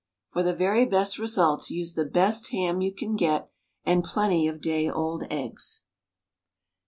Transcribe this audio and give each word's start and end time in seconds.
For 0.31 0.41
the 0.41 0.55
very 0.55 0.87
best 0.87 1.19
results 1.19 1.69
use 1.69 1.93
the 1.93 2.05
best 2.05 2.47
ham 2.47 2.81
you 2.81 2.91
can 2.91 3.15
get 3.15 3.51
and 3.85 4.03
plenty 4.03 4.47
of 4.47 4.59
day 4.59 4.89
old 4.89 5.25
eggs. 5.29 5.83